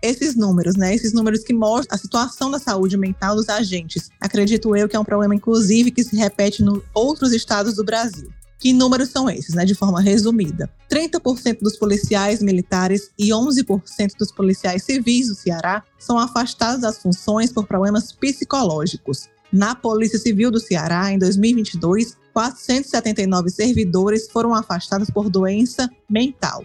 esses 0.00 0.36
números, 0.36 0.76
né? 0.76 0.94
Esses 0.94 1.12
números 1.12 1.42
que 1.42 1.52
mostram 1.52 1.96
a 1.96 1.98
situação 1.98 2.52
da 2.52 2.60
saúde 2.60 2.96
mental 2.96 3.34
dos 3.34 3.48
agentes. 3.48 4.08
Acredito 4.20 4.76
eu 4.76 4.88
que 4.88 4.94
é 4.94 4.98
um 4.98 5.04
problema, 5.04 5.34
inclusive, 5.34 5.90
que 5.90 6.04
se 6.04 6.14
repete 6.14 6.62
em 6.62 6.82
outros 6.94 7.32
estados 7.32 7.74
do 7.74 7.84
Brasil. 7.84 8.30
Que 8.60 8.72
números 8.72 9.08
são 9.08 9.28
esses, 9.28 9.56
né? 9.56 9.64
De 9.64 9.74
forma 9.74 10.00
resumida. 10.00 10.70
30% 10.88 11.58
dos 11.60 11.76
policiais 11.76 12.40
militares 12.40 13.10
e 13.18 13.30
11% 13.30 14.12
dos 14.16 14.30
policiais 14.30 14.84
civis 14.84 15.26
do 15.26 15.34
Ceará 15.34 15.82
são 15.98 16.16
afastados 16.16 16.82
das 16.82 16.98
funções 16.98 17.52
por 17.52 17.66
problemas 17.66 18.12
psicológicos. 18.12 19.28
Na 19.52 19.74
Polícia 19.74 20.18
Civil 20.18 20.50
do 20.50 20.60
Ceará, 20.60 21.12
em 21.12 21.18
2022, 21.18 22.16
479 22.32 23.50
servidores 23.50 24.28
foram 24.28 24.54
afastados 24.54 25.08
por 25.08 25.30
doença 25.30 25.88
mental. 26.10 26.64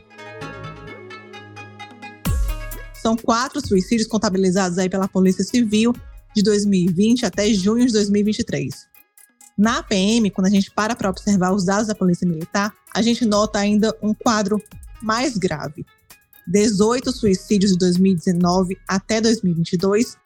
São 3.01 3.15
quatro 3.15 3.65
suicídios 3.65 4.07
contabilizados 4.07 4.77
aí 4.77 4.89
pela 4.89 5.07
Polícia 5.07 5.43
Civil 5.43 5.93
de 6.35 6.43
2020 6.43 7.25
até 7.25 7.51
junho 7.53 7.85
de 7.85 7.93
2023. 7.93 8.87
Na 9.57 9.83
PM, 9.83 10.29
quando 10.31 10.47
a 10.47 10.49
gente 10.49 10.71
para 10.71 10.95
para 10.95 11.09
observar 11.09 11.53
os 11.53 11.65
dados 11.65 11.87
da 11.87 11.95
Polícia 11.95 12.27
Militar, 12.27 12.73
a 12.93 13.01
gente 13.01 13.25
nota 13.25 13.59
ainda 13.59 13.95
um 14.01 14.13
quadro 14.13 14.61
mais 15.01 15.37
grave. 15.37 15.85
18 16.47 17.11
suicídios 17.11 17.71
de 17.73 17.77
2019 17.77 18.77
até 18.87 19.21
2022, 19.21 20.17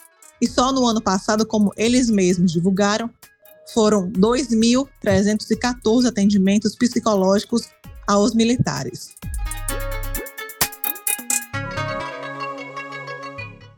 e 0.42 0.48
só 0.48 0.72
no 0.72 0.86
ano 0.86 1.02
passado, 1.02 1.46
como 1.46 1.74
eles 1.78 2.10
mesmos 2.10 2.52
divulgaram, 2.52 3.10
foram 3.74 4.12
2.314 4.12 6.08
atendimentos 6.08 6.76
psicológicos 6.76 7.70
aos 8.08 8.34
militares. 8.34 9.16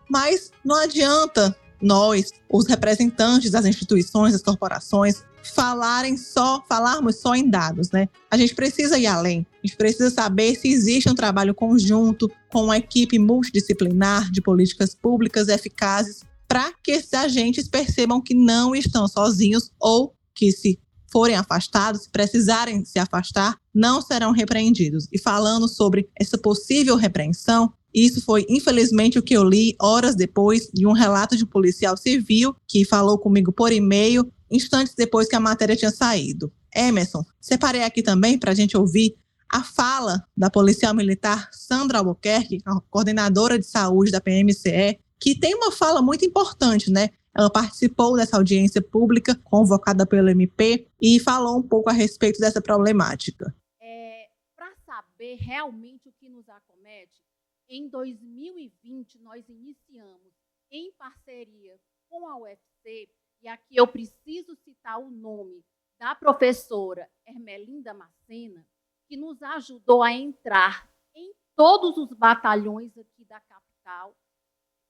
Mas 0.09 0.51
não 0.63 0.77
adianta 0.77 1.55
nós, 1.81 2.31
os 2.49 2.65
representantes 2.65 3.51
das 3.51 3.65
instituições, 3.65 4.33
das 4.33 4.41
corporações, 4.41 5.23
falarem 5.43 6.17
só, 6.17 6.63
falarmos 6.67 7.17
só 7.17 7.35
em 7.35 7.49
dados, 7.49 7.91
né? 7.91 8.09
A 8.29 8.35
gente 8.35 8.53
precisa 8.55 8.97
ir 8.97 9.07
além. 9.07 9.45
A 9.63 9.67
gente 9.67 9.77
precisa 9.77 10.09
saber 10.09 10.55
se 10.55 10.67
existe 10.67 11.09
um 11.09 11.15
trabalho 11.15 11.53
conjunto 11.53 12.29
com 12.51 12.65
uma 12.65 12.77
equipe 12.77 13.17
multidisciplinar 13.19 14.29
de 14.31 14.41
políticas 14.41 14.93
públicas 14.95 15.47
eficazes 15.47 16.25
para 16.57 16.73
que 16.83 16.89
esses 16.89 17.13
agentes 17.13 17.67
percebam 17.67 18.19
que 18.19 18.33
não 18.33 18.75
estão 18.75 19.07
sozinhos 19.07 19.69
ou 19.79 20.15
que 20.33 20.51
se 20.51 20.79
forem 21.11 21.35
afastados, 21.35 22.01
se 22.01 22.09
precisarem 22.09 22.83
se 22.83 22.97
afastar, 22.97 23.55
não 23.71 24.01
serão 24.01 24.31
repreendidos. 24.31 25.07
E 25.13 25.19
falando 25.19 25.67
sobre 25.67 26.09
essa 26.19 26.35
possível 26.35 26.95
repreensão, 26.95 27.71
isso 27.93 28.25
foi, 28.25 28.43
infelizmente, 28.49 29.19
o 29.19 29.21
que 29.21 29.35
eu 29.35 29.43
li 29.43 29.75
horas 29.79 30.15
depois 30.15 30.67
de 30.73 30.87
um 30.87 30.93
relato 30.93 31.37
de 31.37 31.43
um 31.43 31.47
policial 31.47 31.95
civil 31.95 32.55
que 32.67 32.83
falou 32.83 33.19
comigo 33.19 33.51
por 33.51 33.71
e-mail, 33.71 34.27
instantes 34.49 34.95
depois 34.95 35.27
que 35.27 35.35
a 35.35 35.39
matéria 35.39 35.75
tinha 35.75 35.91
saído. 35.91 36.51
Emerson, 36.75 37.23
separei 37.39 37.83
aqui 37.83 38.01
também 38.01 38.35
para 38.35 38.51
a 38.51 38.55
gente 38.55 38.75
ouvir 38.75 39.15
a 39.47 39.63
fala 39.63 40.25
da 40.35 40.49
policial 40.49 40.95
militar 40.95 41.49
Sandra 41.51 41.99
Albuquerque, 41.99 42.57
coordenadora 42.89 43.59
de 43.59 43.65
saúde 43.67 44.11
da 44.11 44.19
PMCE, 44.19 44.99
que 45.19 45.39
tem 45.39 45.55
uma 45.55 45.71
fala 45.71 46.01
muito 46.01 46.25
importante, 46.25 46.91
né? 46.91 47.09
Ela 47.35 47.51
participou 47.51 48.15
dessa 48.15 48.37
audiência 48.37 48.81
pública 48.81 49.35
convocada 49.43 50.07
pelo 50.07 50.29
MP 50.29 50.87
e 51.01 51.19
falou 51.19 51.57
um 51.57 51.63
pouco 51.63 51.89
a 51.89 51.93
respeito 51.93 52.39
dessa 52.39 52.61
problemática. 52.61 53.55
É, 53.79 54.29
Para 54.55 54.73
saber 54.85 55.35
realmente 55.35 56.09
o 56.09 56.13
que 56.13 56.27
nos 56.29 56.49
acomete, 56.49 57.21
em 57.69 57.87
2020, 57.89 59.19
nós 59.19 59.47
iniciamos, 59.49 60.33
em 60.71 60.91
parceria 60.93 61.77
com 62.09 62.27
a 62.27 62.37
UFC, 62.37 63.09
e 63.41 63.47
aqui 63.47 63.75
eu 63.75 63.85
preciso 63.85 64.55
citar 64.55 64.99
o 64.99 65.09
nome 65.09 65.63
da 65.99 66.15
professora 66.15 67.09
Hermelinda 67.25 67.93
Macena, 67.93 68.65
que 69.07 69.15
nos 69.15 69.41
ajudou 69.43 70.01
a 70.01 70.11
entrar 70.11 70.89
em 71.13 71.33
todos 71.55 71.97
os 71.97 72.17
batalhões 72.17 72.97
aqui 72.97 73.25
da 73.25 73.39
capital 73.41 74.15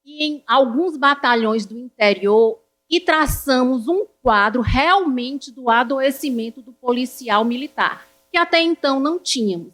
e 0.08 0.24
em 0.24 0.44
alguns 0.48 0.96
batalhões 0.96 1.66
do 1.66 1.78
interior 1.78 2.58
e 2.90 3.02
traçamos 3.02 3.90
um 3.90 4.06
quadro 4.24 4.62
realmente 4.62 5.52
do 5.52 5.70
adoecimento 5.70 6.62
do 6.62 6.72
policial 6.72 7.44
militar, 7.44 8.08
que 8.32 8.38
até 8.38 8.62
então 8.62 9.02
não 9.02 9.20
tínhamos. 9.20 9.74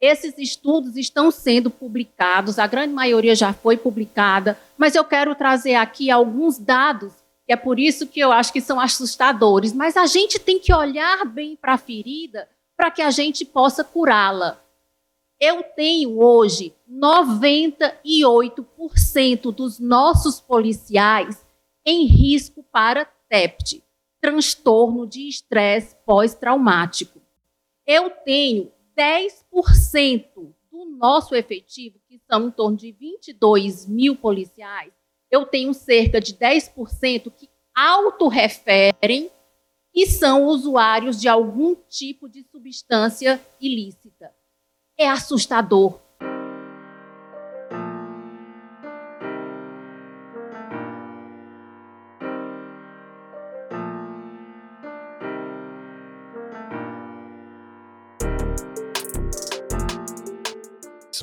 Esses 0.00 0.36
estudos 0.36 0.96
estão 0.96 1.30
sendo 1.30 1.70
publicados, 1.70 2.58
a 2.58 2.66
grande 2.66 2.92
maioria 2.92 3.36
já 3.36 3.52
foi 3.52 3.76
publicada, 3.76 4.58
mas 4.76 4.96
eu 4.96 5.04
quero 5.04 5.34
trazer 5.36 5.76
aqui 5.76 6.10
alguns 6.10 6.58
dados, 6.58 7.12
que 7.46 7.52
é 7.52 7.56
por 7.56 7.78
isso 7.78 8.08
que 8.08 8.18
eu 8.18 8.32
acho 8.32 8.52
que 8.52 8.60
são 8.60 8.80
assustadores. 8.80 9.72
Mas 9.72 9.96
a 9.96 10.06
gente 10.06 10.40
tem 10.40 10.58
que 10.58 10.74
olhar 10.74 11.24
bem 11.24 11.56
para 11.56 11.74
a 11.74 11.78
ferida 11.78 12.48
para 12.76 12.90
que 12.90 13.02
a 13.02 13.10
gente 13.10 13.44
possa 13.44 13.82
curá-la. 13.82 14.60
Eu 15.40 15.62
tenho 15.62 16.20
hoje 16.20 16.74
98% 16.90 19.52
dos 19.52 19.78
nossos 19.78 20.40
policiais 20.40 21.46
em 21.86 22.06
risco 22.06 22.64
para 22.72 23.04
TEPT, 23.28 23.84
transtorno 24.20 25.06
de 25.06 25.28
estresse 25.28 25.94
pós-traumático. 26.04 27.22
Eu 27.86 28.10
tenho 28.10 28.72
10% 28.98 30.52
do 30.70 30.84
nosso 30.84 31.36
efetivo, 31.36 32.00
que 32.08 32.20
são 32.30 32.48
em 32.48 32.50
torno 32.50 32.76
de 32.76 32.90
22 32.90 33.86
mil 33.86 34.16
policiais, 34.16 34.92
eu 35.30 35.46
tenho 35.46 35.72
cerca 35.74 36.20
de 36.20 36.34
10% 36.34 37.30
que 37.30 37.48
autorreferem 37.74 39.30
e 39.94 40.06
são 40.06 40.46
usuários 40.46 41.20
de 41.20 41.28
algum 41.28 41.76
tipo 41.88 42.28
de 42.28 42.42
substância 42.44 43.40
ilícita. 43.60 44.32
É 45.00 45.08
assustador. 45.08 46.00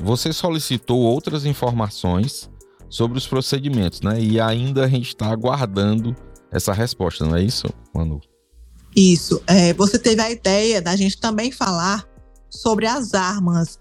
Você 0.02 0.32
solicitou 0.32 1.00
outras 1.00 1.44
informações 1.44 2.48
sobre 2.88 3.18
os 3.18 3.26
procedimentos, 3.26 4.00
né? 4.00 4.18
E 4.18 4.40
ainda 4.40 4.84
a 4.84 4.88
gente 4.88 5.08
está 5.08 5.26
aguardando 5.26 6.16
essa 6.50 6.72
resposta, 6.72 7.26
não 7.26 7.36
é 7.36 7.42
isso, 7.42 7.66
Manu? 7.94 8.22
Isso. 8.96 9.42
É, 9.46 9.74
você 9.74 9.98
teve 9.98 10.22
a 10.22 10.30
ideia 10.30 10.80
da 10.80 10.96
gente 10.96 11.18
também 11.18 11.52
falar 11.52 12.08
sobre 12.56 12.86
as 12.86 13.14
armas, 13.14 13.78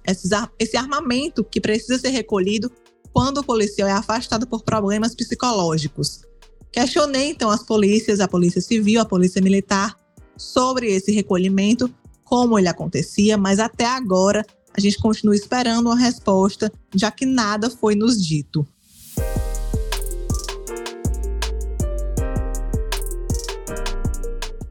esse 0.60 0.78
armamento 0.78 1.44
que 1.44 1.62
precisa 1.62 1.98
ser 1.98 2.10
recolhido 2.10 2.72
quando 3.14 3.38
o 3.40 3.44
policial 3.44 3.88
é 3.88 3.94
afastado 3.94 4.46
por 4.46 4.64
problemas 4.64 5.16
psicológicos. 5.16 6.22
Questionei 6.72 7.30
então 7.30 7.50
as 7.50 7.64
polícias, 7.64 8.20
a 8.20 8.28
Polícia 8.28 8.62
Civil, 8.62 9.00
a 9.00 9.06
Polícia 9.06 9.42
Militar, 9.42 9.96
sobre 10.38 10.94
esse 10.94 11.12
recolhimento, 11.12 11.90
como 12.24 12.60
ele 12.60 12.68
acontecia, 12.68 13.38
mas 13.38 13.60
até 13.60 13.86
agora 13.86 14.46
a 14.74 14.82
gente 14.82 14.98
continua 14.98 15.36
esperando 15.36 15.88
uma 15.88 15.98
resposta, 15.98 16.70
já 16.94 17.10
que 17.10 17.26
nada 17.26 17.70
foi 17.70 17.96
nos 17.96 18.22
dito. 18.22 18.68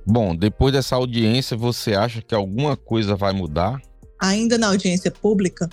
Bom, 0.07 0.37
depois 0.37 0.75
dessa 0.75 0.97
audiência, 0.97 1.57
você 1.57 1.95
acha 1.95 2.21
que 2.21 2.35
alguma 2.35 2.77
coisa 2.77 3.17
vai 3.17 3.33
mudar? 3.33 3.81
Ainda 4.25 4.57
na 4.57 4.69
audiência 4.69 5.11
pública, 5.11 5.69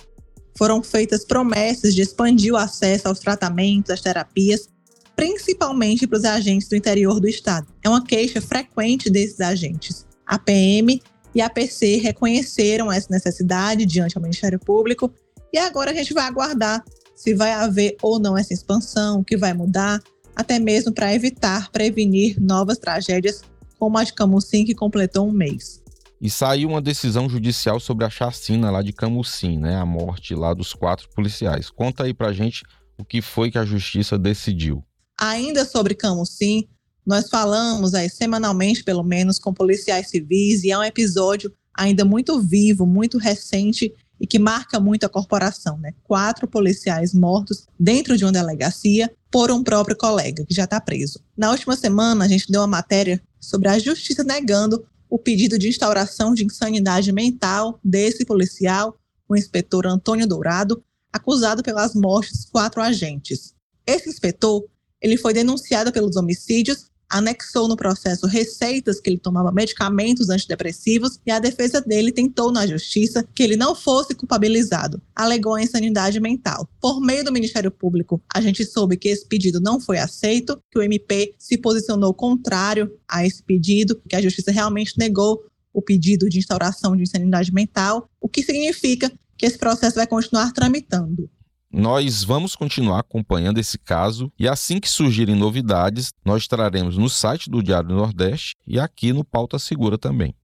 foram 0.58 0.82
feitas 0.82 1.24
promessas 1.24 1.94
de 1.94 2.02
expandir 2.02 2.52
o 2.52 2.56
acesso 2.58 3.08
aos 3.08 3.18
tratamentos, 3.18 3.90
às 3.90 4.02
terapias, 4.02 4.68
principalmente 5.16 6.06
para 6.06 6.18
os 6.18 6.24
agentes 6.26 6.68
do 6.68 6.76
interior 6.76 7.18
do 7.18 7.26
estado. 7.26 7.66
É 7.82 7.88
uma 7.88 8.04
queixa 8.04 8.42
frequente 8.42 9.08
desses 9.08 9.40
agentes. 9.40 10.04
A 10.26 10.38
PM 10.38 11.00
e 11.34 11.40
a 11.40 11.48
PC 11.48 11.96
reconheceram 11.96 12.92
essa 12.92 13.08
necessidade 13.10 13.86
diante 13.86 14.16
do 14.16 14.20
Ministério 14.20 14.60
Público 14.60 15.10
e 15.50 15.56
agora 15.56 15.90
a 15.90 15.94
gente 15.94 16.12
vai 16.12 16.26
aguardar 16.26 16.84
se 17.16 17.32
vai 17.32 17.52
haver 17.52 17.96
ou 18.02 18.18
não 18.18 18.36
essa 18.36 18.52
expansão, 18.52 19.20
o 19.20 19.24
que 19.24 19.36
vai 19.38 19.54
mudar, 19.54 19.98
até 20.36 20.58
mesmo 20.58 20.92
para 20.92 21.14
evitar, 21.14 21.70
prevenir 21.70 22.38
novas 22.38 22.76
tragédias 22.76 23.40
como 23.78 23.96
a 23.96 24.04
de 24.04 24.12
Camusim, 24.12 24.66
que 24.66 24.74
completou 24.74 25.26
um 25.26 25.32
mês. 25.32 25.81
E 26.22 26.30
saiu 26.30 26.68
uma 26.68 26.80
decisão 26.80 27.28
judicial 27.28 27.80
sobre 27.80 28.04
a 28.04 28.10
chacina 28.10 28.70
lá 28.70 28.80
de 28.80 28.92
Camusim, 28.92 29.58
né? 29.58 29.74
A 29.74 29.84
morte 29.84 30.36
lá 30.36 30.54
dos 30.54 30.72
quatro 30.72 31.08
policiais. 31.10 31.68
Conta 31.68 32.04
aí 32.04 32.14
pra 32.14 32.32
gente 32.32 32.62
o 32.96 33.04
que 33.04 33.20
foi 33.20 33.50
que 33.50 33.58
a 33.58 33.64
justiça 33.64 34.16
decidiu. 34.16 34.84
Ainda 35.20 35.64
sobre 35.64 35.96
Camusim, 35.96 36.68
nós 37.04 37.28
falamos 37.28 37.92
aí 37.92 38.08
semanalmente, 38.08 38.84
pelo 38.84 39.02
menos, 39.02 39.40
com 39.40 39.52
policiais 39.52 40.10
civis, 40.10 40.62
e 40.62 40.70
é 40.70 40.78
um 40.78 40.84
episódio 40.84 41.52
ainda 41.74 42.04
muito 42.04 42.40
vivo, 42.40 42.86
muito 42.86 43.18
recente 43.18 43.92
e 44.20 44.24
que 44.24 44.38
marca 44.38 44.78
muito 44.78 45.04
a 45.04 45.08
corporação, 45.08 45.76
né? 45.78 45.92
Quatro 46.04 46.46
policiais 46.46 47.12
mortos 47.12 47.66
dentro 47.80 48.16
de 48.16 48.24
uma 48.24 48.30
delegacia 48.30 49.12
por 49.28 49.50
um 49.50 49.64
próprio 49.64 49.96
colega 49.96 50.44
que 50.46 50.54
já 50.54 50.64
está 50.64 50.80
preso. 50.80 51.18
Na 51.36 51.50
última 51.50 51.74
semana, 51.74 52.24
a 52.24 52.28
gente 52.28 52.52
deu 52.52 52.60
uma 52.60 52.68
matéria 52.68 53.20
sobre 53.40 53.68
a 53.68 53.76
justiça 53.80 54.22
negando 54.22 54.86
o 55.12 55.18
pedido 55.18 55.58
de 55.58 55.68
instauração 55.68 56.32
de 56.32 56.42
insanidade 56.42 57.12
mental 57.12 57.78
desse 57.84 58.24
policial, 58.24 58.98
o 59.28 59.36
inspetor 59.36 59.86
Antônio 59.86 60.26
Dourado, 60.26 60.82
acusado 61.12 61.62
pelas 61.62 61.94
mortes 61.94 62.46
de 62.46 62.50
quatro 62.50 62.80
agentes. 62.80 63.54
Esse 63.86 64.08
inspetor 64.08 64.64
ele 65.02 65.18
foi 65.18 65.34
denunciado 65.34 65.92
pelos 65.92 66.16
homicídios 66.16 66.90
anexou 67.12 67.68
no 67.68 67.76
processo 67.76 68.26
receitas 68.26 68.98
que 68.98 69.10
ele 69.10 69.18
tomava 69.18 69.52
medicamentos 69.52 70.30
antidepressivos 70.30 71.20
e 71.26 71.30
a 71.30 71.38
defesa 71.38 71.80
dele 71.80 72.10
tentou 72.10 72.50
na 72.50 72.66
justiça 72.66 73.22
que 73.34 73.42
ele 73.42 73.54
não 73.54 73.74
fosse 73.74 74.14
culpabilizado. 74.14 75.00
Alegou 75.14 75.54
a 75.54 75.62
insanidade 75.62 76.18
mental. 76.18 76.66
Por 76.80 77.00
meio 77.00 77.22
do 77.22 77.30
Ministério 77.30 77.70
Público, 77.70 78.20
a 78.32 78.40
gente 78.40 78.64
soube 78.64 78.96
que 78.96 79.08
esse 79.08 79.26
pedido 79.26 79.60
não 79.60 79.78
foi 79.78 79.98
aceito, 79.98 80.58
que 80.70 80.78
o 80.78 80.82
MP 80.82 81.34
se 81.38 81.58
posicionou 81.58 82.14
contrário 82.14 82.90
a 83.06 83.26
esse 83.26 83.42
pedido, 83.42 84.00
que 84.08 84.16
a 84.16 84.22
justiça 84.22 84.50
realmente 84.50 84.98
negou 84.98 85.44
o 85.72 85.82
pedido 85.82 86.28
de 86.28 86.38
instauração 86.38 86.96
de 86.96 87.02
insanidade 87.02 87.52
mental, 87.52 88.08
o 88.20 88.28
que 88.28 88.42
significa 88.42 89.12
que 89.36 89.46
esse 89.46 89.58
processo 89.58 89.96
vai 89.96 90.06
continuar 90.06 90.52
tramitando. 90.52 91.28
Nós 91.74 92.22
vamos 92.22 92.54
continuar 92.54 92.98
acompanhando 92.98 93.56
esse 93.56 93.78
caso 93.78 94.30
e 94.38 94.46
assim 94.46 94.78
que 94.78 94.90
surgirem 94.90 95.34
novidades, 95.34 96.12
nós 96.22 96.46
traremos 96.46 96.98
no 96.98 97.08
site 97.08 97.48
do 97.48 97.62
Diário 97.62 97.88
do 97.88 97.94
Nordeste 97.94 98.54
e 98.66 98.78
aqui 98.78 99.10
no 99.10 99.24
Pauta 99.24 99.58
Segura 99.58 99.96
também. 99.96 100.34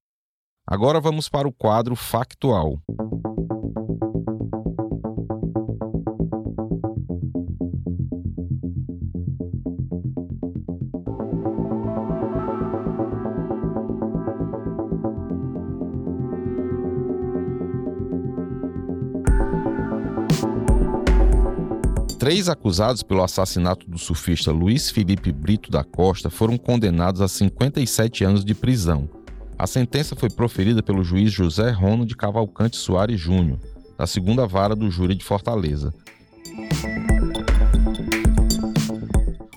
Agora 0.66 0.99
vamos 1.02 1.28
para 1.28 1.47
o 1.47 1.52
quadro 1.52 1.94
Factual. 1.94 2.80
Três 22.28 22.47
acusados 22.47 23.02
pelo 23.02 23.23
assassinato 23.23 23.88
do 23.88 23.97
surfista 23.97 24.52
Luiz 24.52 24.90
Felipe 24.90 25.32
Brito 25.32 25.70
da 25.70 25.82
Costa 25.82 26.28
foram 26.28 26.58
condenados 26.58 27.23
a 27.23 27.26
57 27.26 28.23
anos 28.23 28.44
de 28.44 28.54
prisão. 28.54 29.08
A 29.58 29.66
sentença 29.66 30.14
foi 30.14 30.28
proferida 30.28 30.82
pelo 30.82 31.02
juiz 31.02 31.32
José 31.32 31.70
Rono 31.70 32.04
de 32.04 32.14
Cavalcante 32.14 32.76
Soares 32.76 33.18
Júnior, 33.18 33.58
da 33.97 34.06
segunda 34.06 34.47
vara 34.47 34.76
do 34.76 34.90
júri 34.90 35.14
de 35.14 35.25
Fortaleza. 35.25 35.90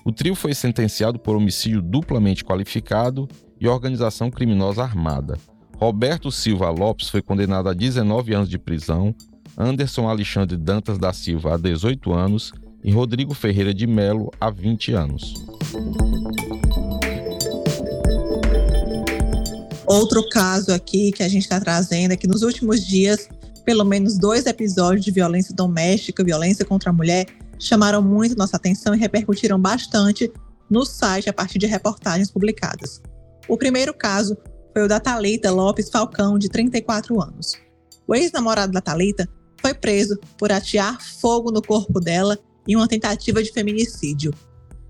O 0.02 0.10
trio 0.10 0.34
foi 0.34 0.54
sentenciado 0.54 1.18
por 1.18 1.36
homicídio 1.36 1.82
duplamente 1.82 2.42
qualificado 2.42 3.28
e 3.60 3.68
organização 3.68 4.30
criminosa 4.30 4.82
armada. 4.82 5.36
Roberto 5.76 6.32
Silva 6.32 6.70
Lopes 6.70 7.10
foi 7.10 7.20
condenado 7.20 7.68
a 7.68 7.74
19 7.74 8.32
anos 8.32 8.48
de 8.48 8.58
prisão, 8.58 9.14
Anderson 9.58 10.08
Alexandre 10.08 10.56
Dantas 10.56 10.96
da 10.96 11.12
Silva 11.12 11.52
a 11.52 11.58
18 11.58 12.14
anos 12.14 12.50
e 12.84 12.90
Rodrigo 12.90 13.34
Ferreira 13.34 13.72
de 13.72 13.86
Melo 13.86 14.30
há 14.40 14.50
20 14.50 14.92
anos. 14.92 15.34
Outro 19.86 20.26
caso 20.30 20.72
aqui 20.72 21.12
que 21.12 21.22
a 21.22 21.28
gente 21.28 21.42
está 21.42 21.60
trazendo 21.60 22.12
é 22.12 22.16
que 22.16 22.26
nos 22.26 22.42
últimos 22.42 22.84
dias, 22.84 23.28
pelo 23.64 23.84
menos 23.84 24.18
dois 24.18 24.46
episódios 24.46 25.04
de 25.04 25.10
violência 25.10 25.54
doméstica, 25.54 26.24
violência 26.24 26.64
contra 26.64 26.90
a 26.90 26.92
mulher, 26.92 27.26
chamaram 27.58 28.02
muito 28.02 28.36
nossa 28.36 28.56
atenção 28.56 28.94
e 28.94 28.98
repercutiram 28.98 29.60
bastante 29.60 30.32
no 30.68 30.84
site 30.84 31.28
a 31.28 31.32
partir 31.32 31.58
de 31.58 31.66
reportagens 31.66 32.30
publicadas. 32.30 33.02
O 33.48 33.56
primeiro 33.56 33.92
caso 33.92 34.36
foi 34.72 34.82
o 34.82 34.88
da 34.88 34.98
Talita 34.98 35.50
Lopes 35.50 35.90
Falcão, 35.90 36.38
de 36.38 36.48
34 36.48 37.20
anos. 37.20 37.52
O 38.06 38.14
ex-namorado 38.14 38.72
da 38.72 38.80
Talita 38.80 39.28
foi 39.60 39.74
preso 39.74 40.18
por 40.38 40.50
atear 40.50 40.98
fogo 41.20 41.52
no 41.52 41.62
corpo 41.62 42.00
dela 42.00 42.38
em 42.66 42.76
uma 42.76 42.88
tentativa 42.88 43.42
de 43.42 43.52
feminicídio. 43.52 44.32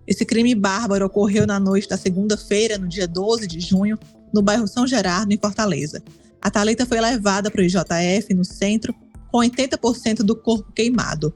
Esse 0.07 0.25
crime 0.25 0.55
bárbaro 0.55 1.07
ocorreu 1.07 1.47
na 1.47 1.61
noite 1.61 1.89
da 1.89 1.97
segunda-feira, 1.97 2.77
no 2.77 2.89
dia 2.89 3.07
12 3.07 3.47
de 3.47 3.61
junho, 3.61 3.99
no 4.33 4.43
bairro 4.43 4.67
São 4.67 4.87
Gerardo, 4.87 5.33
em 5.33 5.39
Fortaleza. 5.39 6.03
A 6.41 6.51
Thalita 6.51 6.85
foi 6.85 7.01
levada 7.01 7.51
para 7.51 7.61
o 7.61 7.65
IJF, 7.65 8.35
no 8.35 8.45
centro, 8.45 8.95
com 9.31 9.39
80% 9.39 10.19
do 10.19 10.35
corpo 10.35 10.73
queimado. 10.73 11.35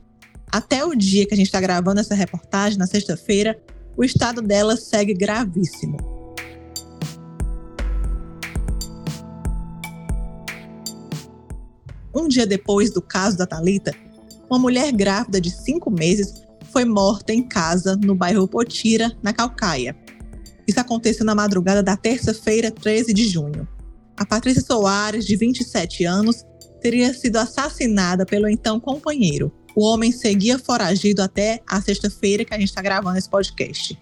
Até 0.50 0.84
o 0.84 0.94
dia 0.94 1.26
que 1.26 1.34
a 1.34 1.36
gente 1.36 1.46
está 1.46 1.60
gravando 1.60 2.00
essa 2.00 2.14
reportagem, 2.14 2.78
na 2.78 2.86
sexta-feira, 2.86 3.60
o 3.96 4.04
estado 4.04 4.42
dela 4.42 4.76
segue 4.76 5.14
gravíssimo. 5.14 5.96
Um 12.14 12.28
dia 12.28 12.46
depois 12.46 12.90
do 12.90 13.02
caso 13.02 13.36
da 13.36 13.46
Talita, 13.46 13.94
uma 14.48 14.58
mulher 14.58 14.92
grávida 14.92 15.40
de 15.40 15.50
cinco 15.50 15.90
meses 15.90 16.42
foi 16.72 16.84
morta 16.84 17.32
em 17.32 17.42
casa 17.42 17.96
no 17.96 18.14
bairro 18.14 18.46
Potira, 18.46 19.10
na 19.22 19.32
Calcaia. 19.32 19.96
Isso 20.66 20.80
aconteceu 20.80 21.24
na 21.24 21.34
madrugada 21.34 21.82
da 21.82 21.96
terça-feira, 21.96 22.70
13 22.70 23.14
de 23.14 23.28
junho. 23.28 23.66
A 24.16 24.24
Patrícia 24.24 24.62
Soares, 24.62 25.26
de 25.26 25.36
27 25.36 26.04
anos, 26.04 26.44
teria 26.80 27.12
sido 27.14 27.36
assassinada 27.36 28.24
pelo 28.24 28.48
então 28.48 28.80
companheiro. 28.80 29.52
O 29.76 29.84
homem 29.84 30.10
seguia 30.10 30.58
foragido 30.58 31.22
até 31.22 31.60
a 31.68 31.80
sexta-feira 31.80 32.44
que 32.44 32.54
a 32.54 32.58
gente 32.58 32.68
está 32.68 32.82
gravando 32.82 33.18
esse 33.18 33.28
podcast. 33.28 33.98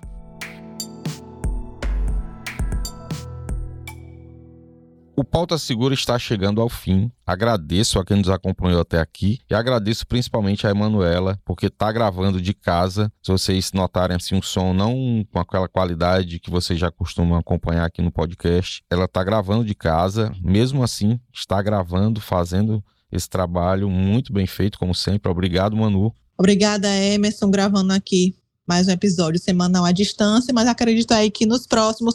O 5.17 5.23
Pauta 5.23 5.57
Segura 5.57 5.95
está 5.95 6.19
chegando 6.19 6.61
ao 6.61 6.69
fim. 6.69 7.09
Agradeço 7.25 8.01
a 8.01 8.05
quem 8.05 8.17
nos 8.17 8.29
acompanhou 8.29 8.81
até 8.81 8.99
aqui 8.99 9.39
e 9.49 9.55
agradeço 9.55 10.05
principalmente 10.09 10.67
a 10.67 10.71
Emanuela, 10.71 11.39
porque 11.45 11.67
está 11.67 11.93
gravando 11.93 12.41
de 12.41 12.53
casa. 12.53 13.13
Se 13.23 13.31
vocês 13.31 13.71
notarem 13.73 14.17
assim 14.17 14.35
um 14.35 14.43
som 14.43 14.75
não 14.75 15.25
com 15.31 15.39
aquela 15.39 15.69
qualidade 15.69 16.41
que 16.41 16.51
vocês 16.51 16.81
já 16.81 16.91
costumam 16.91 17.39
acompanhar 17.39 17.85
aqui 17.85 18.03
no 18.03 18.11
podcast, 18.11 18.83
ela 18.91 19.05
está 19.05 19.23
gravando 19.23 19.65
de 19.65 19.75
casa. 19.75 20.33
Mesmo 20.43 20.83
assim, 20.83 21.21
está 21.33 21.63
gravando, 21.63 22.21
fazendo 22.21 22.83
esse 23.13 23.29
trabalho 23.29 23.89
muito 23.89 24.33
bem 24.33 24.49
feito, 24.49 24.81
como 24.81 24.97
sempre. 24.97 25.31
Obrigado, 25.31 25.77
Manu. 25.77 26.13
Obrigada, 26.37 26.89
Emerson, 26.89 27.53
gravando 27.53 27.93
aqui 27.93 28.37
mais 28.67 28.89
um 28.89 28.91
episódio 28.91 29.41
semanal 29.41 29.85
à 29.85 29.93
distância, 29.93 30.53
mas 30.53 30.67
acredito 30.67 31.13
aí 31.13 31.31
que 31.31 31.47
nos 31.47 31.69
próximos 31.69 32.15